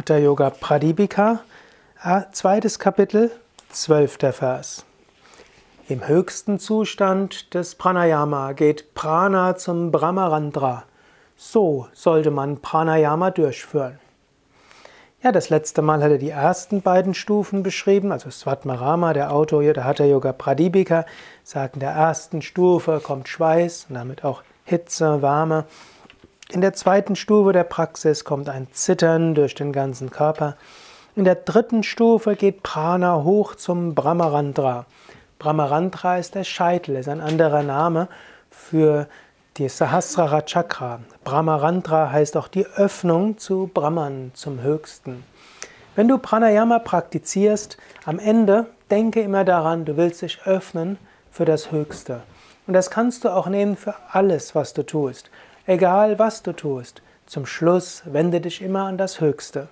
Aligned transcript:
Hatha 0.00 0.16
Yoga 0.16 0.48
Pradipika, 0.48 1.40
zweites 2.32 2.78
Kapitel, 2.78 3.30
zwölfter 3.68 4.32
Vers. 4.32 4.86
Im 5.90 6.08
höchsten 6.08 6.58
Zustand 6.58 7.52
des 7.52 7.74
Pranayama 7.74 8.52
geht 8.52 8.94
Prana 8.94 9.56
zum 9.56 9.90
Brahmarandra. 9.90 10.84
So 11.36 11.86
sollte 11.92 12.30
man 12.30 12.62
Pranayama 12.62 13.30
durchführen. 13.30 13.98
Ja, 15.22 15.32
das 15.32 15.50
letzte 15.50 15.82
Mal 15.82 16.02
hat 16.02 16.12
er 16.12 16.16
die 16.16 16.30
ersten 16.30 16.80
beiden 16.80 17.12
Stufen 17.12 17.62
beschrieben, 17.62 18.10
also 18.10 18.30
Svatmarama, 18.30 19.12
der 19.12 19.34
Autor 19.34 19.62
der 19.62 19.84
Hatha 19.84 20.04
Yoga 20.04 20.32
Pradipika, 20.32 21.04
sagt, 21.44 21.74
in 21.74 21.80
der 21.80 21.90
ersten 21.90 22.40
Stufe 22.40 23.02
kommt 23.04 23.28
Schweiß 23.28 23.88
und 23.90 23.96
damit 23.96 24.24
auch 24.24 24.42
Hitze, 24.64 25.20
Wärme. 25.20 25.66
In 26.52 26.62
der 26.62 26.72
zweiten 26.72 27.14
Stufe 27.14 27.52
der 27.52 27.62
Praxis 27.62 28.24
kommt 28.24 28.48
ein 28.48 28.66
Zittern 28.72 29.36
durch 29.36 29.54
den 29.54 29.72
ganzen 29.72 30.10
Körper. 30.10 30.56
In 31.14 31.22
der 31.22 31.36
dritten 31.36 31.84
Stufe 31.84 32.34
geht 32.34 32.64
Prana 32.64 33.22
hoch 33.22 33.54
zum 33.54 33.94
Brahmarandra. 33.94 34.86
Brahmarandra 35.38 36.18
ist 36.18 36.34
der 36.34 36.42
Scheitel, 36.42 36.96
ist 36.96 37.08
ein 37.08 37.20
anderer 37.20 37.62
Name 37.62 38.08
für 38.50 39.06
die 39.58 39.68
Sahasrara 39.68 40.42
Chakra. 40.42 40.98
Brahmarandra 41.22 42.10
heißt 42.10 42.36
auch 42.36 42.48
die 42.48 42.66
Öffnung 42.66 43.38
zu 43.38 43.70
Brahman, 43.72 44.32
zum 44.34 44.60
Höchsten. 44.60 45.22
Wenn 45.94 46.08
du 46.08 46.18
Pranayama 46.18 46.80
praktizierst, 46.80 47.76
am 48.04 48.18
Ende 48.18 48.66
denke 48.90 49.20
immer 49.20 49.44
daran, 49.44 49.84
du 49.84 49.96
willst 49.96 50.22
dich 50.22 50.40
öffnen 50.46 50.98
für 51.30 51.44
das 51.44 51.70
Höchste. 51.70 52.22
Und 52.66 52.74
das 52.74 52.90
kannst 52.90 53.24
du 53.24 53.28
auch 53.28 53.46
nehmen 53.46 53.76
für 53.76 53.94
alles, 54.10 54.56
was 54.56 54.74
du 54.74 54.82
tust. 54.82 55.30
Egal 55.70 56.18
was 56.18 56.42
du 56.42 56.52
tust, 56.52 57.00
zum 57.26 57.46
Schluss 57.46 58.02
wende 58.04 58.40
dich 58.40 58.60
immer 58.60 58.86
an 58.86 58.98
das 58.98 59.20
Höchste. 59.20 59.68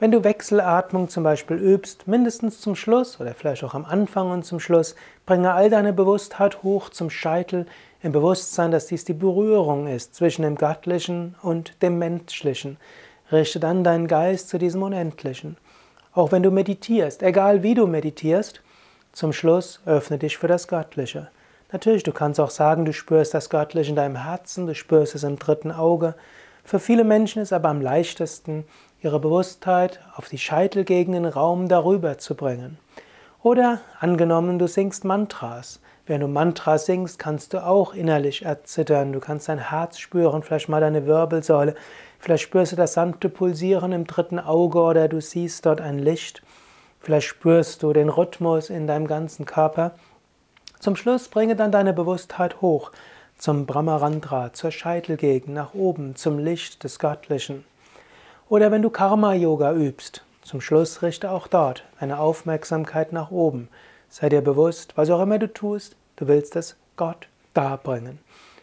Wenn 0.00 0.10
du 0.10 0.24
Wechselatmung 0.24 1.08
zum 1.08 1.22
Beispiel 1.22 1.58
übst, 1.58 2.08
mindestens 2.08 2.60
zum 2.60 2.74
Schluss 2.74 3.20
oder 3.20 3.34
vielleicht 3.34 3.62
auch 3.62 3.74
am 3.74 3.84
Anfang 3.84 4.32
und 4.32 4.44
zum 4.44 4.58
Schluss, 4.58 4.96
bringe 5.26 5.52
all 5.52 5.70
deine 5.70 5.92
Bewusstheit 5.92 6.64
hoch 6.64 6.88
zum 6.88 7.08
Scheitel 7.08 7.66
im 8.02 8.10
Bewusstsein, 8.10 8.72
dass 8.72 8.88
dies 8.88 9.04
die 9.04 9.12
Berührung 9.12 9.86
ist 9.86 10.16
zwischen 10.16 10.42
dem 10.42 10.56
Göttlichen 10.56 11.36
und 11.40 11.80
dem 11.82 12.00
Menschlichen. 12.00 12.76
Richte 13.30 13.60
dann 13.60 13.84
deinen 13.84 14.08
Geist 14.08 14.48
zu 14.48 14.58
diesem 14.58 14.82
Unendlichen. 14.82 15.56
Auch 16.14 16.32
wenn 16.32 16.42
du 16.42 16.50
meditierst, 16.50 17.22
egal 17.22 17.62
wie 17.62 17.74
du 17.74 17.86
meditierst, 17.86 18.60
zum 19.12 19.32
Schluss 19.32 19.82
öffne 19.86 20.18
dich 20.18 20.36
für 20.36 20.48
das 20.48 20.66
Göttliche. 20.66 21.28
Natürlich, 21.70 22.02
du 22.02 22.12
kannst 22.12 22.40
auch 22.40 22.48
sagen, 22.48 22.86
du 22.86 22.94
spürst 22.94 23.34
das 23.34 23.50
Göttliche 23.50 23.90
in 23.90 23.96
deinem 23.96 24.16
Herzen, 24.16 24.66
du 24.66 24.74
spürst 24.74 25.14
es 25.14 25.22
im 25.22 25.38
dritten 25.38 25.70
Auge. 25.70 26.14
Für 26.64 26.78
viele 26.78 27.04
Menschen 27.04 27.42
ist 27.42 27.52
aber 27.52 27.68
am 27.68 27.82
leichtesten, 27.82 28.64
ihre 29.02 29.20
Bewusstheit 29.20 30.00
auf 30.16 30.28
die 30.28 30.38
Scheitelgegenden 30.38 31.26
Raum 31.26 31.68
darüber 31.68 32.16
zu 32.16 32.34
bringen. 32.34 32.78
Oder 33.42 33.80
angenommen, 34.00 34.58
du 34.58 34.66
singst 34.66 35.04
Mantras. 35.04 35.80
Wenn 36.06 36.22
du 36.22 36.26
Mantras 36.26 36.86
singst, 36.86 37.18
kannst 37.18 37.52
du 37.52 37.64
auch 37.64 37.92
innerlich 37.92 38.46
erzittern. 38.46 39.12
Du 39.12 39.20
kannst 39.20 39.50
dein 39.50 39.70
Herz 39.70 39.98
spüren, 39.98 40.42
vielleicht 40.42 40.70
mal 40.70 40.80
deine 40.80 41.06
Wirbelsäule. 41.06 41.74
Vielleicht 42.18 42.44
spürst 42.44 42.72
du 42.72 42.76
das 42.76 42.94
sanfte 42.94 43.28
Pulsieren 43.28 43.92
im 43.92 44.06
dritten 44.06 44.38
Auge 44.38 44.80
oder 44.80 45.06
du 45.06 45.20
siehst 45.20 45.66
dort 45.66 45.82
ein 45.82 45.98
Licht. 45.98 46.42
Vielleicht 46.98 47.28
spürst 47.28 47.82
du 47.82 47.92
den 47.92 48.08
Rhythmus 48.08 48.70
in 48.70 48.86
deinem 48.86 49.06
ganzen 49.06 49.44
Körper. 49.44 49.92
Zum 50.78 50.94
Schluss 50.94 51.28
bringe 51.28 51.56
dann 51.56 51.72
deine 51.72 51.92
Bewusstheit 51.92 52.60
hoch 52.60 52.92
zum 53.36 53.66
Brahmarandra, 53.66 54.52
zur 54.52 54.70
Scheitelgegend, 54.70 55.54
nach 55.54 55.74
oben, 55.74 56.14
zum 56.16 56.38
Licht 56.38 56.84
des 56.84 56.98
Göttlichen. 56.98 57.64
Oder 58.48 58.70
wenn 58.70 58.82
du 58.82 58.90
Karma-Yoga 58.90 59.72
übst, 59.74 60.24
zum 60.42 60.60
Schluss 60.60 61.02
richte 61.02 61.30
auch 61.30 61.46
dort 61.46 61.84
eine 62.00 62.18
Aufmerksamkeit 62.18 63.12
nach 63.12 63.30
oben. 63.30 63.68
Sei 64.08 64.28
dir 64.28 64.40
bewusst, 64.40 64.96
was 64.96 65.10
auch 65.10 65.20
immer 65.20 65.38
du 65.38 65.52
tust, 65.52 65.96
du 66.16 66.26
willst 66.26 66.56
es 66.56 66.76
Gott 66.96 67.28
darbringen. 67.54 68.18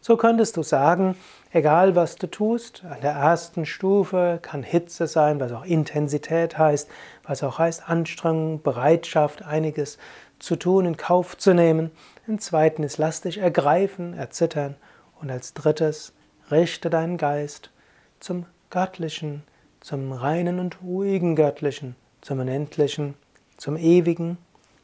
So 0.00 0.16
könntest 0.16 0.56
du 0.56 0.62
sagen, 0.62 1.16
egal 1.52 1.94
was 1.94 2.16
du 2.16 2.26
tust, 2.26 2.84
an 2.84 3.00
der 3.02 3.12
ersten 3.12 3.66
Stufe 3.66 4.38
kann 4.40 4.62
Hitze 4.62 5.06
sein, 5.06 5.40
was 5.40 5.52
auch 5.52 5.64
Intensität 5.64 6.58
heißt, 6.58 6.88
was 7.24 7.42
auch 7.42 7.58
heißt 7.58 7.88
Anstrengung, 7.88 8.62
Bereitschaft, 8.62 9.42
einiges 9.42 9.98
zu 10.40 10.56
tun, 10.56 10.86
in 10.86 10.96
Kauf 10.96 11.38
zu 11.38 11.54
nehmen. 11.54 11.90
Im 12.26 12.38
zweiten 12.38 12.82
ist 12.82 12.98
lass 12.98 13.20
dich 13.20 13.38
ergreifen, 13.38 14.14
erzittern. 14.14 14.74
Und 15.20 15.30
als 15.30 15.54
drittes 15.54 16.12
richte 16.50 16.90
deinen 16.90 17.16
Geist 17.16 17.70
zum 18.18 18.46
Göttlichen, 18.70 19.42
zum 19.80 20.12
reinen 20.12 20.58
und 20.58 20.82
ruhigen 20.82 21.36
Göttlichen, 21.36 21.94
zum 22.20 22.40
Unendlichen, 22.40 23.14
zum 23.56 23.76
Ewigen, 23.76 24.38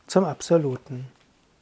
zum 0.07 0.25
Absoluten. 0.25 1.07